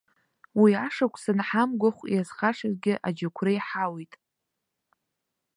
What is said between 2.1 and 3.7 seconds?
иазхашазгьы аџьықәреи